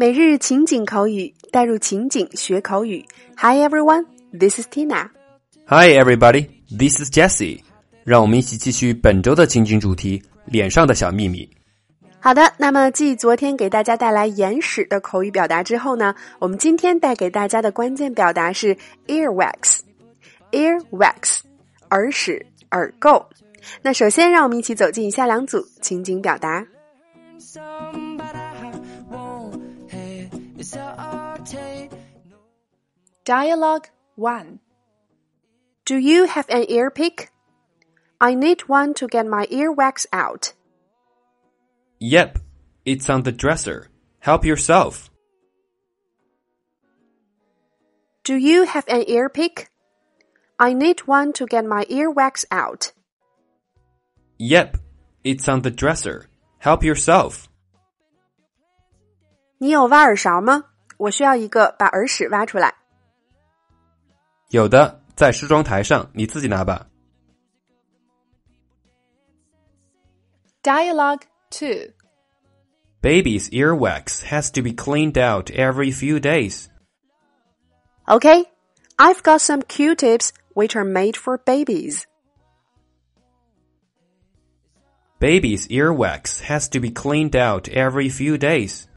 [0.00, 3.04] 每日情景口语，带入情景学口语。
[3.36, 5.10] Hi everyone, this is Tina.
[5.66, 7.60] Hi everybody, this is Jessie.
[8.02, 11.46] 让我们一起继续本周的情景主题——脸上的小秘密。
[12.18, 18.74] 好的，那么继昨天给大家带来眼屎的口语表达之后呢，我们今天带给大家的关键表达是
[19.06, 19.80] earwax。
[20.52, 21.40] earwax，
[21.90, 23.22] 耳屎、耳垢。
[23.82, 26.66] 那首先，让我们一起走进以下两组情景表达。
[33.24, 34.60] Dialogue 1
[35.86, 37.30] Do you have an ear pick?
[38.20, 40.52] I need one to get my earwax out.
[41.98, 42.40] Yep,
[42.84, 43.88] it's on the dresser.
[44.18, 45.10] Help yourself.
[48.22, 49.70] Do you have an ear pick?
[50.58, 52.92] I need one to get my earwax out.
[54.36, 54.76] Yep,
[55.24, 56.26] it's on the dresser.
[56.58, 57.49] Help yourself.
[59.59, 60.63] 你有挖耳勺吗？
[60.97, 62.73] 我需要一个把耳屎挖出来。
[64.49, 66.87] 有的，在梳妆台上，你自己拿吧。
[70.63, 71.21] Dialogue
[71.51, 71.93] 2
[73.01, 76.67] Baby's earwax has to be cleaned out every few days.
[78.07, 78.45] Okay,
[78.97, 82.05] I've got some Q-tips which are made for babies.
[85.19, 88.87] Baby's earwax has to be cleaned out every few days.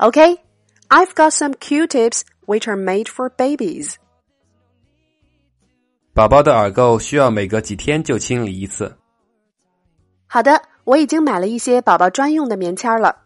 [0.00, 0.38] Okay,
[0.90, 3.94] I've got some Q-tips which are made for babies.
[6.12, 8.96] 宝宝的耳垢需要每隔几天就清理一次。
[10.26, 13.16] 好的，我已经买了一些宝宝专用的棉签了。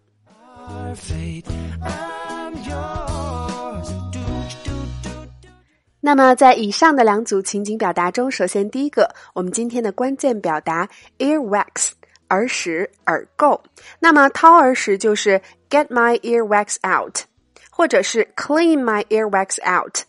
[6.00, 10.88] 那么，在以上的两组情景表达中，首先第一个，我们今天的关键表达
[11.18, 11.92] earwax
[12.28, 13.58] 耳屎、耳垢。
[13.98, 17.24] 那么掏耳屎就是 get my earwax out，
[17.70, 20.02] 或者是 clean my earwax out。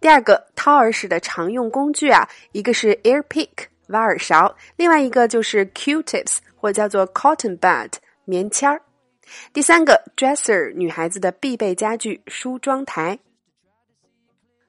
[0.00, 3.48] 第二个掏耳屎的常用工具啊，一个是 ear pick
[3.88, 7.92] 挖耳勺，另外一个就是 Q-tips 或叫做 cotton bud
[8.24, 8.80] 棉签儿。
[9.52, 13.18] 第三个 dresser 女孩子的必备家具梳妆台。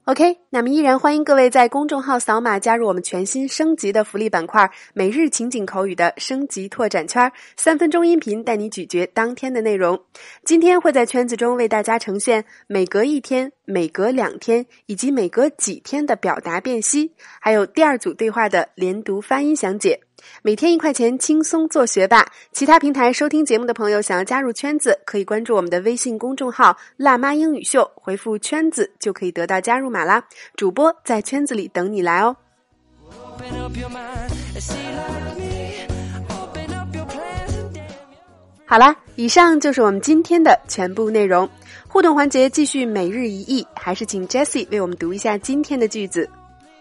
[0.06, 10.00] OK，那么依然欢迎各位在公众号扫码加入我们全新升级的福利板块——每日情景口语的升级拓展圈，三分钟音频带你咀嚼当天的内容。
[10.44, 17.12] 今天会在圈子中为大家呈现每隔一天、每隔两天以及每隔几天的表达辨析，
[17.42, 20.02] 还有第二组对话的连读发音详解。
[20.42, 22.26] 每天一块钱，轻松做学霸。
[22.52, 30.24] 其他平台收听节目的朋友，想要加入圈子，可以关注我们的微信公众号“辣妈英语秀”，回复“圈子”就可以得到加入码啦。
[30.56, 32.36] 主播在圈子里等你来哦。
[38.68, 41.48] 好啦，以上就是我们今天的全部内容。
[41.88, 46.30] 互动环节继续每日一译，还是请 Jessie 为我们读一下今天的句子。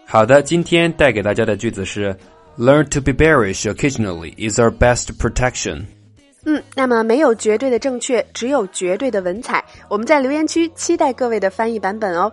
[0.05, 2.15] 好的，今天带给大家的句子是
[2.58, 5.86] ：Learn to be bearish occasionally is our best protection.
[6.44, 9.62] 嗯，那么没有绝对的正确，只有绝对的文采。
[9.88, 12.32] 我们在留言区期待各位的翻译版本哦。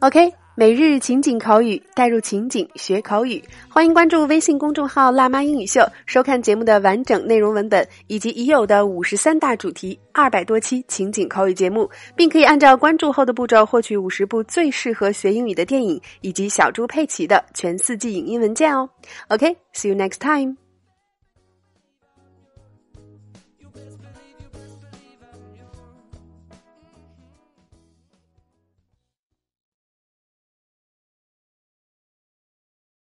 [0.00, 3.43] OK， 每日情景口语，带入情景学口语。
[3.67, 18.87] 欢迎关注微信公众号“辣妈英语秀”，收看节目的完整内容文本以及已有的五十三大主题、二百多期情景口语节目，并可以按照关注后的步骤获取五十部最适合学英语的电影以及小猪佩奇的全四季影音文件哦。
[19.29, 20.62] OK，see you next time。